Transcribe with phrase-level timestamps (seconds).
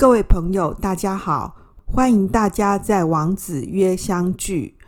[0.00, 4.78] 各位朋友，大家好，欢迎大家在王子约相聚。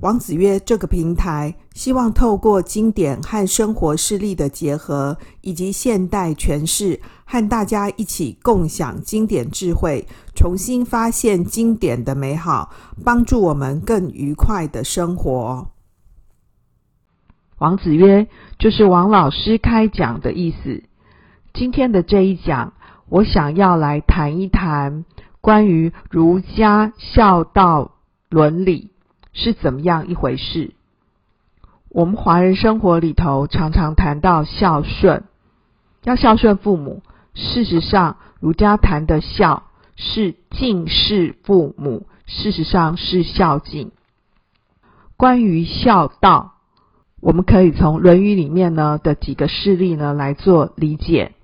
[0.00, 10.04] 王子约这个平台，希望透过经典和生活事例的结合，以及现代诠释，和大家一起共享经典智慧，
[10.34, 12.74] 重新发现经典的美好，
[13.04, 15.68] 帮助我们更愉快的生活。
[17.58, 18.26] 王子约
[18.58, 20.82] 就是王老师开讲的意思。
[21.52, 22.72] 今天的这一讲，
[23.14, 25.04] 我想要来谈一谈
[25.40, 27.92] 关于儒家孝道
[28.28, 28.90] 伦理
[29.32, 30.74] 是怎么样一回事。
[31.90, 35.22] 我们华人生活里头常常谈到孝顺，
[36.02, 37.04] 要孝顺父母。
[37.34, 39.62] 事实上，儒家谈的孝
[39.94, 43.92] 是敬事父母，事实上是孝敬。
[45.16, 46.54] 关于孝道，
[47.20, 51.34] 我们可以从《论语》里面呢的几个事例呢来做理解。《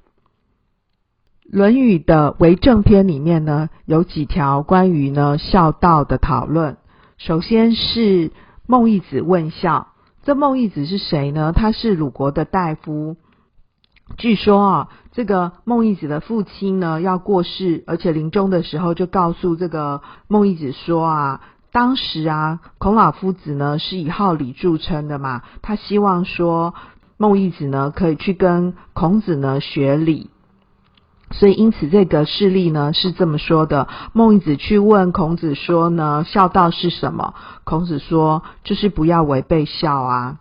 [1.53, 6.77] 论语》的为政篇里面呢，有几条关于呢孝道的讨论。
[7.19, 8.31] 首先是
[8.69, 9.89] 孟懿子问孝，
[10.23, 11.53] 这孟懿子是谁呢？
[11.53, 13.17] 他是鲁国的大夫。
[14.17, 21.41] 据说啊，这个孟懿子的父亲呢要过世，而且临终的时候就告诉这个孟懿子说啊，
[21.73, 26.75] 当时啊孔老夫子呢是以好礼著称的嘛，他希望说
[27.17, 30.31] 孟懿子呢可以去跟孔子呢学礼。
[31.33, 37.35] 所以，因此这个事例呢是这么说的：孟子去问孔子说呢，孝道是什么？
[37.63, 40.39] 孔子说，就是不要违背孝啊。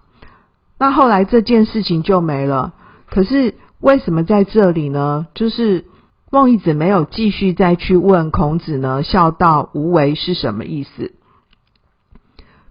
[0.80, 2.74] 那后来这件事情就没了。
[3.08, 5.28] 可是为什么在这里呢？
[5.36, 5.86] 就是
[6.32, 11.14] 孟子没有继续再去问孔子呢，孝道无为是什么意思？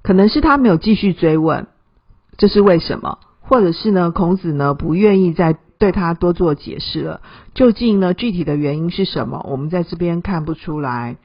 [0.03, 1.69] 可能是他没有继续追问，
[2.37, 3.19] 这是为什么？
[3.41, 5.57] 或者是呢，孔子呢不愿意再。
[5.79, 7.21] 对他多做解释了，
[7.55, 9.47] 究竟呢具体的原因是什么？
[9.49, 11.17] 我们在这边看不出来，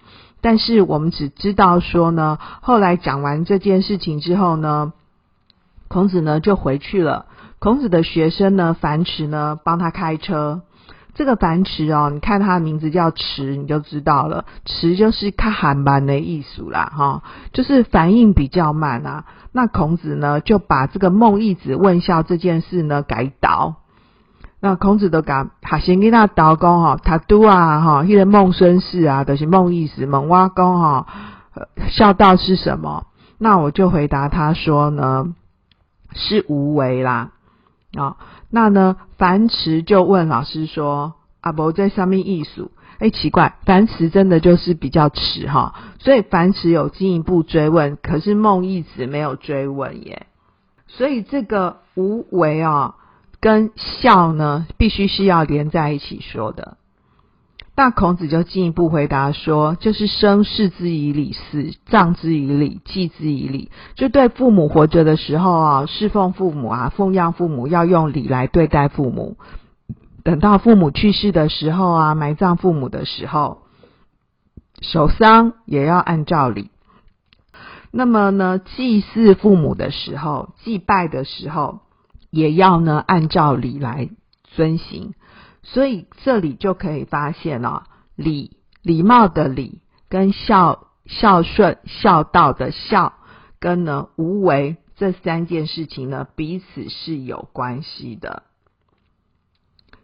[0.42, 4.94] 但是我们只知道说呢，后来讲完这件事情之后呢，
[5.88, 7.26] 孔子呢就回去了。
[7.60, 10.62] 孔子的学生呢樊迟呢帮他开车，
[11.16, 19.26] 这个樊迟哦，你看他的名字叫迟，你就知道了，迟就是看韩慢的意思啦，哈，就是反应比较慢啊。
[19.52, 23.78] 那孔子呢就把这个孟懿子问孝这件事呢改导。
[24.66, 31.08] 那孔子都讲，哈先跟他道讲哈，他都啊哈，迄个孟孙氏啊，都、是孟懿子问我讲哈，
[31.90, 33.06] 孝道是什么？
[33.38, 35.34] 那我就回答他说呢，
[36.14, 37.32] 是无为啦
[37.98, 38.16] 啊、
[38.50, 42.72] 那呢，樊迟就问老师说，啊不在上面艺术？
[43.00, 50.26] 哎，奇怪，樊迟真的就是比较迟哈，所以樊迟有进一步追问，可是孟懿子没有追问耶。
[50.88, 52.96] 所以这个无为啊。
[53.44, 56.78] 跟孝呢，必须是要连在一起说的。
[57.76, 63.70] 那孔子就进一步回答说，就是生事之以礼，死葬之以礼，祭之以礼。
[63.96, 69.36] 就对父母活着的时候啊，侍奉父母啊，奉养父母，要用礼来对待父母。
[70.24, 73.64] 等到父母去世的时候啊，埋葬父母的时候，
[74.80, 76.72] 守丧也要按照礼。
[77.92, 81.82] 那么呢，祭祀父母的时候，祭拜的时候。
[82.34, 84.10] 也要呢按照礼来
[84.44, 85.14] 遵行，
[85.62, 87.84] 所以这里就可以发现哦，
[88.16, 93.14] 礼礼貌的礼跟孝孝顺孝道的孝
[93.60, 98.42] 跟呢无为这三件事情呢彼此是有关系的。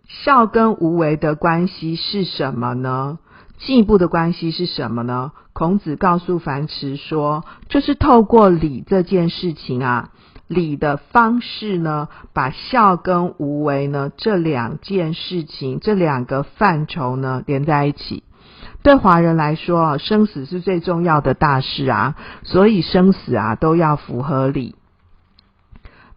[0.07, 3.17] 孝跟无为的关系是什么呢？
[3.57, 5.31] 进一步的关系是什么呢？
[5.53, 10.11] 孔子告诉樊迟说，就是透过礼这件事情啊。
[10.49, 18.23] 礼的方式呢，把孝跟无为呢这两件事情，这两个范畴呢连在一起。
[18.81, 24.75] 对华人来说啊，生死是最重要的大事啊，所以生死啊都要符合礼。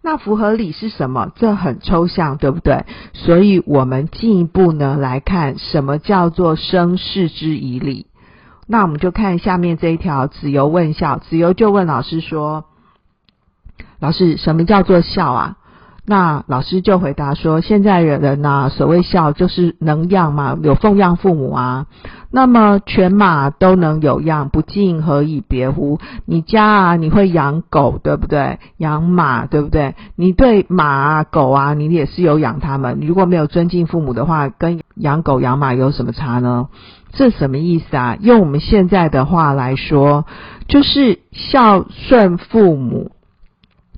[0.00, 1.30] 那符合礼是什么？
[1.36, 2.86] 这很抽象，对不对？
[3.12, 8.06] 所以我们进一步呢来看，什么叫做生事之以礼？
[8.66, 12.64] 那我们就看下面这一条：子游问孝，子游就问老师说。
[14.02, 15.56] 老师，什么叫做孝啊？
[16.04, 21.86] 那老师就回答说：现在人呐，所谓孝就是能养嘛，有奉养父母啊。
[22.32, 26.00] 那么犬马都能有养，不敬何以别乎？
[26.26, 28.58] 你家啊，你会养狗对不对？
[28.76, 29.94] 养马对不对？
[30.16, 32.96] 你对马啊、狗啊，你也是有养它们。
[32.98, 36.66] 你如果没有尊敬父母的话，跟养狗养马有什么差呢？
[37.12, 38.16] 这什么意思啊？
[38.20, 40.24] 用我们现在的话来说，
[40.66, 43.12] 就是孝顺父母。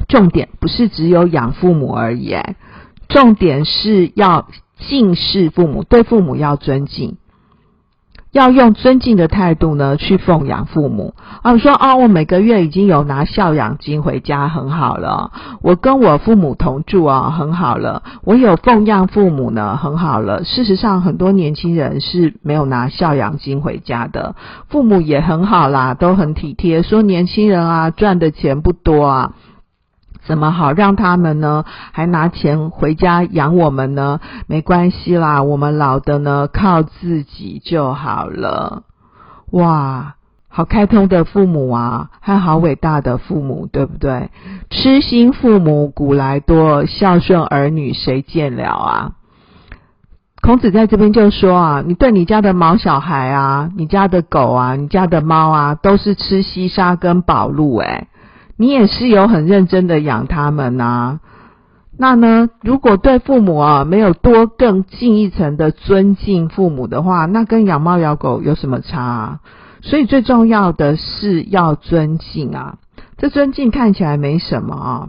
[0.09, 2.37] 重点不是只有养父母而已，
[3.09, 4.49] 重点是要
[4.79, 7.17] 敬视父母，对父母要尊敬。
[8.33, 11.15] 要用尊敬的态度呢去奉养父母。
[11.43, 15.31] 啊，说啊，我每个月已经有拿孝养金回家，很好了。
[15.63, 18.03] 我跟我父母同住啊，很好了。
[18.25, 20.43] 我有奉养父母呢，很好了。
[20.43, 24.35] 事实上，很多年轻人是没有拿孝养金回家的，
[24.69, 26.83] 父母也很好啦，都很体贴。
[26.83, 29.35] 说年轻人啊，赚的钱不多啊。
[30.27, 31.65] 怎么好让他们呢？
[31.93, 34.21] 还拿钱回家养我们呢？
[34.47, 38.83] 没关系啦，我们老的呢，靠自己就好了。
[39.51, 40.15] 哇，
[40.49, 44.31] 好开通的父母啊，还好伟大的父母，对不对？
[44.71, 49.13] 痴心父母古来多，孝顺儿女谁见了啊？
[50.41, 58.09] 孔子在这边就说啊，你对你家的毛小孩啊，你家的狗啊，你家的猫啊，都是吃西沙跟宝露诶
[58.57, 61.21] 你也是有很认真的养他们呐、啊，
[61.99, 69.41] 那呢，如果对父母啊没有多更进一层的尊敬父母的话，那跟养猫养狗有什么差啊？
[69.83, 72.79] 所以最重要的是要尊敬啊，
[73.17, 75.09] 这尊敬看起来没什么啊。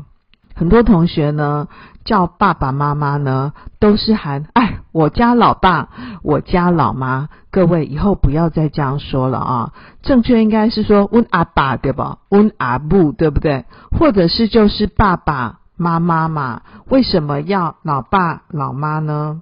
[0.53, 1.67] 很多同学呢
[2.03, 5.89] 叫爸爸妈妈呢都是喊哎，我家老爸，
[6.23, 7.27] 我家老妈。
[7.51, 12.19] 各位以后不要再这样说了啊，正确应该是说温阿爸对吧？
[12.29, 13.65] 温阿母对不对？
[13.91, 16.61] 或者是就是爸爸妈妈嘛？
[16.87, 19.41] 为什么要老爸老妈呢？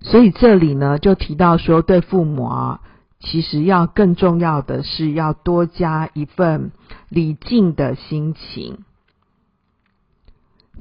[0.00, 2.80] 所以这里呢就提到说，对父母啊，
[3.20, 6.72] 其实要更重要的是要多加一份
[7.08, 8.78] 礼敬的心情。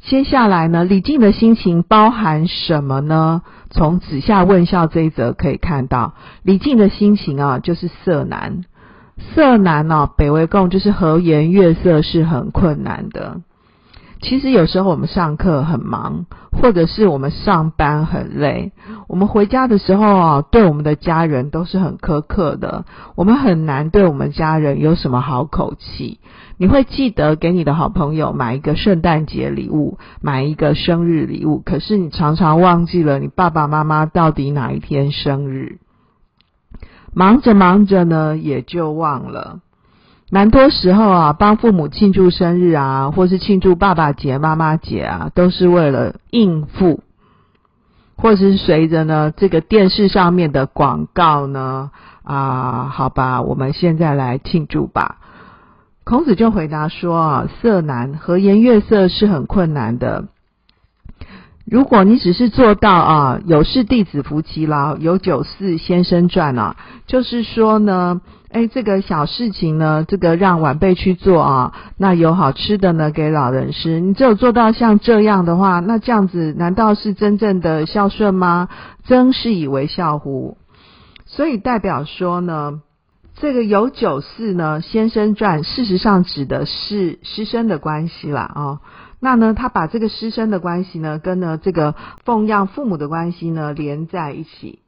[0.07, 3.41] 接下来呢，礼敬的心情包含什么呢？
[3.71, 6.13] 从子夏问孝这一则可以看到，
[6.43, 8.65] 礼敬的心情啊，就是色难。
[9.17, 13.41] 色难哦，北魏共就是和颜悦色是很困难的。
[14.21, 18.73] 其实有时候我们上课很忙，或者是我们上班很累，
[19.07, 22.85] 我们回家的时候啊，对我们的家人都是很苛刻的。
[23.15, 26.19] 我们很难对我们家人有什么好口气。
[26.57, 35.79] 你会记得给你的好朋友买一个圣诞节礼物，买一个生日礼物，可是你常常忘记了你爸爸妈妈到底哪一天生日。
[37.13, 39.59] 忙着忙着呢，也就忘了。
[40.31, 47.01] 蛮多时候啊，帮父母庆祝生日啊，或是庆祝爸爸节、妈妈节啊，都是为了应付，
[48.17, 51.91] 或是随着呢这个电视上面的广告呢
[52.23, 55.17] 啊，好吧，我们现在来庆祝吧。
[56.05, 60.25] 孔子就回答说啊，色难，和颜悦色是很困难的。
[61.65, 66.75] 如果你只是做到啊，有事弟子服其劳，有酒肆先生传啊，
[67.07, 68.21] 就是说呢。
[68.51, 73.99] 哎，这个小事情呢，这个让晚辈去做啊，那有好吃的呢给老人吃。
[73.99, 78.69] 你只有做到像这样的话，那这样子难道是真正的孝顺吗？
[79.03, 80.57] 曾是以为孝乎？
[81.25, 82.79] 所以代表说呢，
[83.35, 88.79] 这个有九四呢，先生传，事实上指的是师生的关系啦啊。
[89.19, 94.79] 那呢，他把这个师生的关系呢，跟呢这个奉养父母的关系呢连在一起。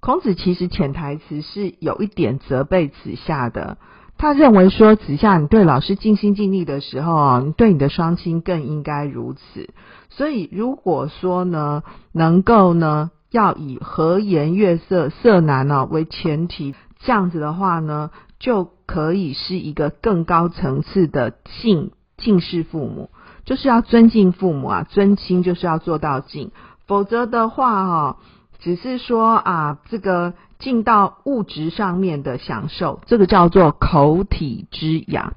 [0.00, 3.78] 孔子其实潜台词是有一点责备子夏的，
[4.18, 9.70] 他认为说，子夏你对老师尽心尽力的时候啊，你对你的双亲更应该如此。
[10.10, 23.10] 所以如果说呢，能够呢要以和颜悦色、色难呢为前提，这样子的话呢，就可以是一个更高层次的敬敬事父母，
[23.44, 26.50] 就是要尊敬父母啊，尊亲就是要做到敬，
[26.86, 28.16] 否则的话哈。
[28.62, 35.32] 只是说啊，这个进到物质上面的享受，这个叫做口体之养。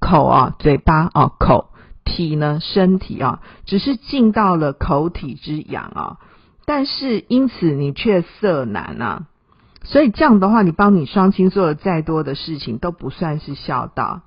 [0.00, 1.68] 口啊，嘴巴啊，口
[2.06, 6.16] 体呢，身体啊，只是进到了口体之养啊。
[6.64, 9.26] 但是因此你却色难啊，
[9.88, 14.20] 所以这样的话，你帮你双亲做了再多的事情，都不算是孝道。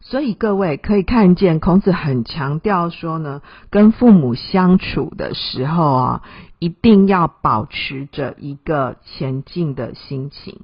[0.00, 6.22] 所以各位可以看见，孔子很强调说呢，跟父母相处的时候啊。
[6.62, 10.60] 一定要保持着一个前进的心情。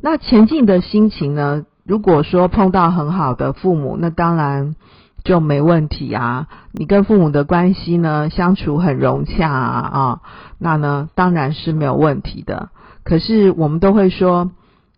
[0.00, 1.66] 那前进的心情呢？
[1.84, 4.76] 如果说碰到很好的父母，那当然
[5.24, 6.48] 就没问题啊。
[6.72, 10.20] 你跟父母的关系呢，相处很融洽啊，啊，
[10.58, 12.70] 那呢当然是没有问题的。
[13.04, 14.50] 可是我们都会说，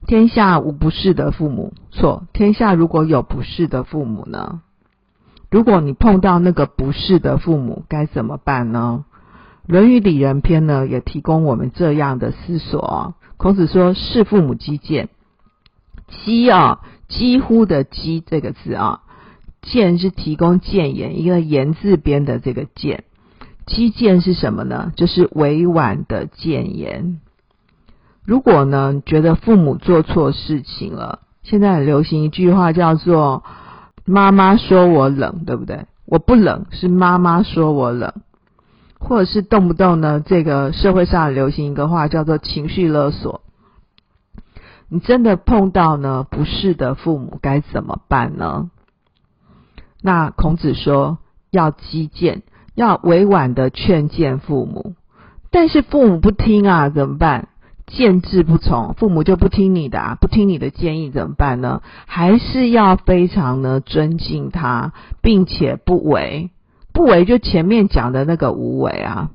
[0.06, 1.72] 天下无不是的父母。
[1.90, 4.60] 错，天下如果有不是的父母呢？
[5.50, 9.04] 如果你碰到那个不是的父母，该怎么办呢？
[9.72, 13.14] 《论语里仁篇》呢，也提供我们这样的思索。
[13.36, 15.08] 孔子说：“事父母积见，
[16.08, 19.02] 积啊，几乎的积这个字啊，
[19.62, 23.04] 谏是提供谏言，一个言字边的这个谏。
[23.64, 24.92] 积谏是什么呢？
[24.96, 27.20] 就是委婉的谏言。
[28.24, 33.44] 如果呢觉得父母做错事情了，现在很流行一句话叫做
[34.04, 35.86] “妈妈说我冷”，对不对？
[36.06, 38.12] 我不冷，是妈妈说我冷，
[38.98, 43.42] 或者是动不动呢，这个社会上流行一个话叫做“情绪勒索”。
[44.90, 48.70] 你真的碰到呢不是的父母该怎么办呢？
[50.02, 51.18] 那孔子说
[51.50, 52.42] 要击谏，
[52.74, 54.94] 要委婉的劝谏父母，
[55.50, 57.48] 但是父母不听啊，怎么办？
[57.86, 61.82] 谏之不从，父母就不听你的啊，不听你的建议怎么办呢？
[62.06, 66.50] 还是要非常呢尊敬他，并且不为，
[66.92, 69.30] 不为就前面讲的那个无为啊。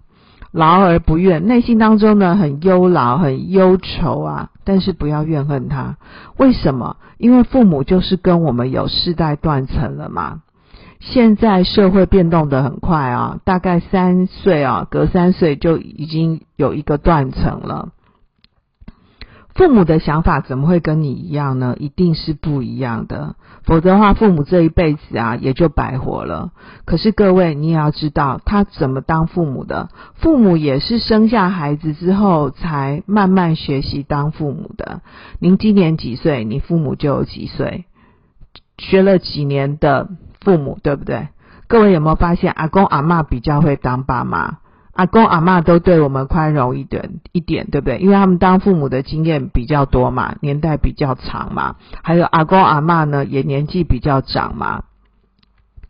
[0.51, 5.97] 劳而不怨，内心当中呢很忧劳、很忧愁啊，但是不要怨恨他。
[6.37, 6.95] 为什么？
[7.19, 10.41] 因为父母就是跟我们有世代断层了嘛。
[10.99, 17.89] 现在社会变动的很快啊，大概三岁啊，隔三岁就已经有一个断层了。
[19.53, 21.75] 父母的想法怎么会跟你一样呢？
[21.79, 26.51] 一定是不一样的，否则的话，父母这一辈子啊也就白活了。
[26.85, 29.89] 可是各位，你也要知道，他怎么当父母的？
[30.13, 35.01] 父母也是生下孩子之后才慢慢学习当父母的。
[35.39, 36.43] 您今年几岁？
[36.43, 37.85] 你父母就有几岁？
[38.77, 40.07] 学了几年的
[40.41, 41.27] 父母，对不对？
[41.67, 44.59] 各位有没有发现，阿公阿妈比较会当爸妈？
[44.93, 47.99] 阿公阿妈都对我们宽容一点一点，对不对？
[47.99, 51.75] 因为他们当父母的经验比较多嘛，年代比较长嘛。
[52.01, 54.83] 还有阿公阿妈呢，也年纪比较长嘛。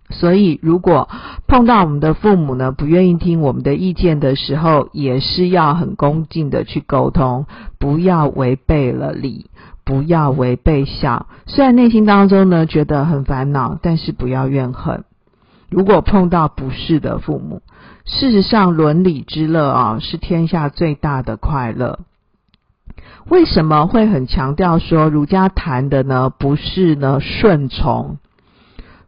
[0.09, 1.09] 所以，如果
[1.47, 7.45] 碰到我们的父母呢，不愿意听我们的意见的时候，也是要很恭敬的去沟通，
[7.77, 9.49] 不要违背了礼，
[9.87, 11.27] 不要违背孝。
[11.45, 15.05] 虽然内心当中呢觉得很烦恼，但是不要怨恨。
[15.69, 17.61] 如果碰到不是的父母，
[18.05, 21.99] 事实上，伦理之乐啊，是天下最大的快乐。
[23.29, 26.29] 为什么会很强调说儒家谈的呢？
[26.29, 28.17] 不是呢顺从，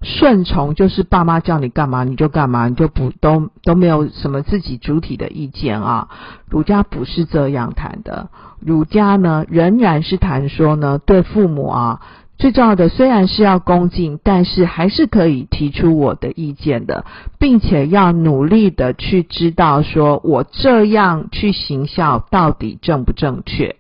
[0.02, 6.08] 顺从就是爸妈叫你干嘛你就干嘛，你就不都都没有什么自己主体的意见啊。
[6.48, 8.30] 儒家不是这样谈的，
[8.60, 12.02] 儒家呢仍然是谈说呢，对父母啊。
[12.38, 17.04] 最重要的虽然是要恭敬，但是还是可以提出我的意见的，
[17.38, 23.76] 并且要努力的去知道说我这样去行孝到底正不正确。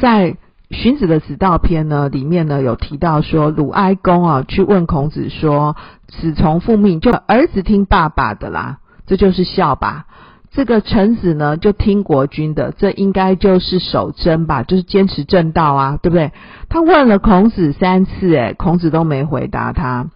[0.00, 0.36] 在
[0.70, 5.76] 荀子的子道篇呢里面呢有提到说，鲁哀公啊去问孔子说
[6.08, 10.06] ：“子从父命，就儿子听爸爸的啦，这就是孝吧。”
[10.52, 16.32] 这个臣子呢，就听国君的，这应该就是守贞吧，就是坚持正道啊，对不对？
[16.70, 20.06] 他问了孔子三次，诶，孔子都没回答他，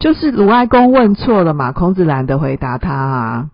[0.00, 3.50] 就是鲁哀公问错了嘛，孔子懒得回答他啊，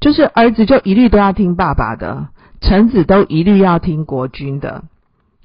[0.00, 2.26] 就是儿子就一律都要听爸爸的，
[2.60, 4.82] 臣子都一律要听国君的，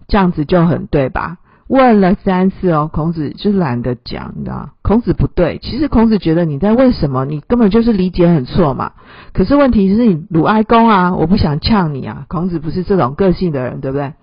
[0.07, 1.37] 这样子就很对吧？
[1.67, 4.69] 问了三次哦，孔子就懒得讲，你知道？
[4.83, 8.91] 孔子不对，其实孔子觉得你在问什么，你根本就是理解很错嘛。
[9.33, 12.25] 可是问题是你鲁哀公啊，我不想呛你啊。
[12.27, 14.13] 孔子不是这种个性的人，对不对？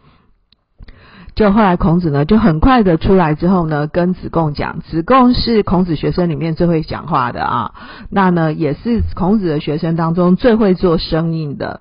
[1.34, 7.74] 就后来孔子呢，就很快的出来之后呢，跟子贡讲，子贡是孔子学生里面最会讲话的啊，
[8.08, 11.80] 那呢也是孔子的学生当中最会做生意的，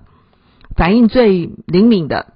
[0.74, 2.32] 反应最灵敏的。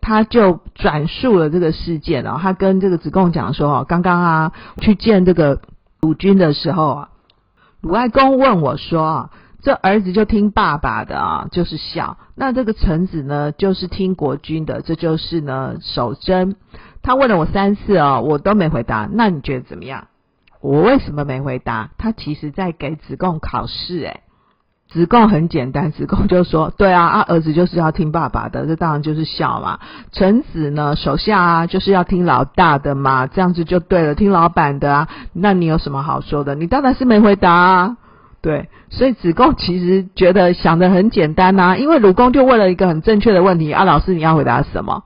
[0.00, 5.60] 他就转述了这个事件哦，他跟这个子贡讲说哦，刚刚啊去见这个
[6.00, 7.08] 鲁君的时候啊，
[7.80, 9.30] 鲁哀公问我说啊，
[9.62, 16.56] 这儿子就听爸爸的啊，就是孝；那这个臣子呢，就是听国君的，这就是呢守贞。
[17.02, 19.08] 他问了我三次哦，我都没回答。
[19.12, 20.08] 那你觉得怎么样？
[20.60, 21.90] 我为什么没回答？
[21.96, 24.20] 他其实在给子贡考试诶。
[24.92, 29.78] 子贡很简单，子贡就说：“对啊，啊儿子就是要听爸爸的，这当然就是孝嘛。
[30.10, 35.08] 臣子呢，手下啊就是要听老大的嘛，这样子就对了，听老板的啊。
[35.32, 36.56] 那你有什么好说的？
[36.56, 37.96] 你当然是没回答啊。
[38.42, 45.04] 对，所以子贡其实觉得想得很简单呐，因为鲁公就问了一个很正确的问题啊，老师你要回答什么？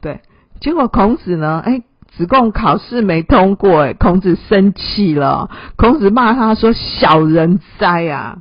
[0.00, 0.20] 对，
[0.58, 1.82] 结果孔子呢，哎，
[2.16, 8.38] 子贡考试没通过，哎，孔子生气了，孔子骂他说：小人哉啊！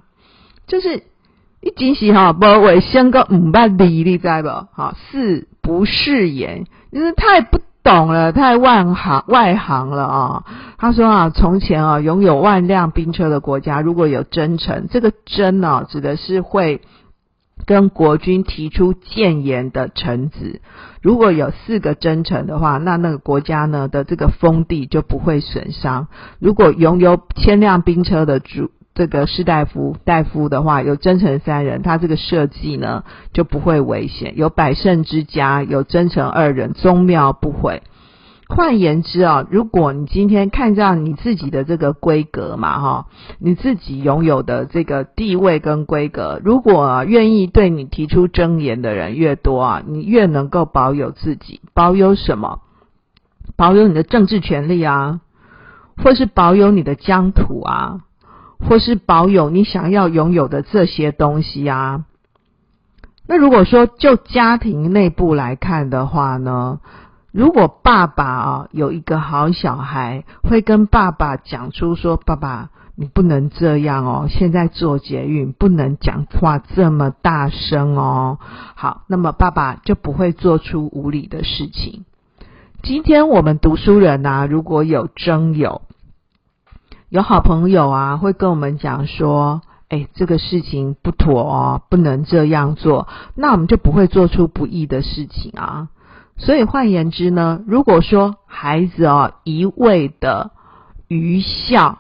[0.67, 1.03] 就是
[1.61, 4.47] 一惊喜哈，不为先个五万里，你知不？
[4.47, 6.65] 哈，是不是言？
[6.91, 10.43] 就是太不懂了，太外行外行了啊！
[10.77, 16.81] 他说啊，从前啊，拥有万辆兵车的国家，如果有征臣，这个征呢，指的是会
[17.65, 20.61] 跟国君提出谏言的臣子。
[21.01, 26.07] 如果有四个征臣的话，那那个国家呢的这个封地就不会损伤。
[26.39, 34.37] 如果拥有千辆兵车的主这个士大夫大夫的话，有真诚三人，他这个设计呢就不会危险。
[34.37, 37.83] 有百胜之家，有真诚二人，宗庙不毁。
[38.47, 43.07] 换言之啊，如果你今天看到你自己的这个规格嘛，哈，
[43.39, 52.61] 你自己拥有的这个地位跟规格，如果啊，愿意对你提出争言的人越多啊，你越能够保有自己，保有什么？
[53.57, 55.21] 保有你的政治权利啊，
[55.97, 58.01] 或是保有你的疆土啊，
[58.59, 62.05] 或是保有你想要拥有的这些东西啊。
[63.27, 66.79] 那如果说就家庭内部来看的话呢？
[67.31, 78.39] 如果爸爸啊有一个好小孩，会跟爸爸讲出说：“爸爸，你不能这样哦，现在做捷运不能讲话这么大声哦。”
[78.75, 82.05] 好，那么爸爸就不会做出无理的事情。
[82.83, 85.81] 今天我们读书人啊，如果有征友，
[87.09, 95.89] 有好朋友啊，会跟我们讲说：“哎，这个事情不妥哦，不能这样做。”那我们就不会做出不义的事情啊。
[96.37, 100.51] 所以换言之呢，如果说孩子哦一味的
[101.07, 101.99] 愚孝，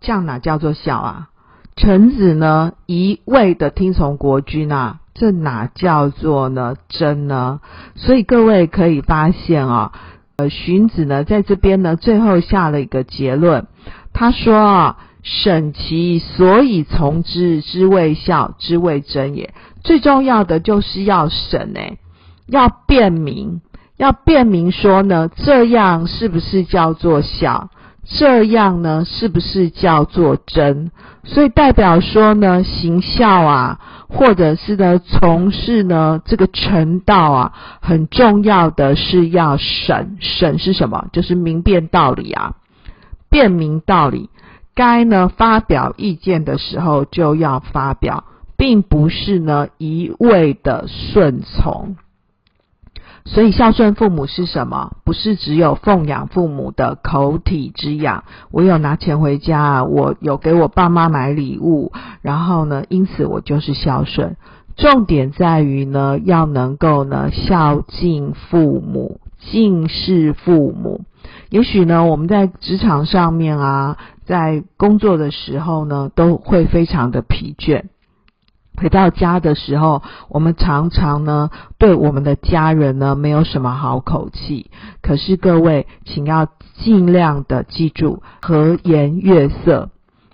[0.00, 1.28] 这样哪叫做孝啊？
[1.76, 7.60] 臣子呢一味的听从国君啊，这哪叫做呢真呢？
[7.94, 9.92] 所以各位可以发现啊，
[10.36, 13.66] 呃，荀子呢在这边呢最后下了一个结论，
[14.18, 19.52] 他说啊，审其所以从之之谓孝，之谓真也。
[19.84, 21.98] 最重要的就是要审诶。
[22.46, 23.60] 要辨明，
[23.98, 27.68] 要辨明说呢，这样是不是叫做孝？
[28.06, 30.92] 这样呢，是不是叫做真？
[31.24, 40.16] 所以代表说呢，行孝啊，或者是呢，从事呢这个成道啊，很重要的是要审。
[40.20, 41.08] 审是什么？
[41.12, 42.54] 就是明辨道理啊，
[43.30, 44.30] 辨明道理。
[44.74, 48.24] 该呢发表意见的时候就要发表，
[48.58, 51.96] 并不是呢一味的顺从。
[53.24, 54.98] 所以孝顺父母是什么？
[55.04, 58.22] 不是只有奉养父母的口体之养。
[58.52, 61.90] 我有拿钱回家，我有给我爸妈买礼物，
[62.22, 64.36] 然后呢，因此我就是孝顺。
[64.76, 71.05] 重点在于呢，要能够呢孝敬父母，敬事父母。
[71.50, 77.84] 也许呢，我们在职场上面啊，在工作的时候呢，都会非常的疲倦。
[78.76, 84.70] 回到家的时候，我们常常呢对我们的家人呢没有什么好口气。
[85.00, 86.48] 可是各位，请要
[86.82, 89.88] 尽量的记住和颜悦色，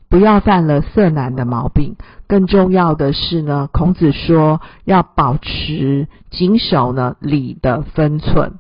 [0.09, 1.95] 不要犯了色难的毛病。
[2.27, 8.55] 更重要的是呢，孔子说要保持谨守呢礼的分寸。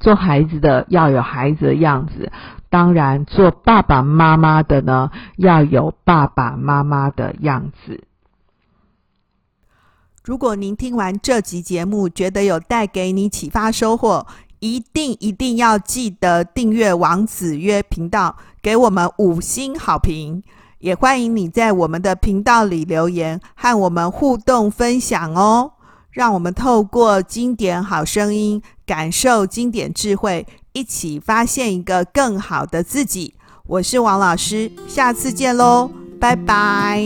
[0.00, 2.30] 做孩子的要有孩子的样子，
[2.70, 8.04] 当然做爸爸妈妈的呢要有爸爸妈妈的样子。
[10.24, 14.26] 如果您听完这集节目，觉得有带给你启发收获，
[14.58, 20.42] 一定一定要记得订阅王子约频道，给我们五星好评。
[20.80, 25.72] 也欢迎你在我们的频道里留言，和我们互动分享哦。
[26.18, 33.34] 让我们透过经典好声音，感受经典智慧，一起发现一个更好的自己。
[33.68, 37.00] 我是王老师，下次见喽，拜拜。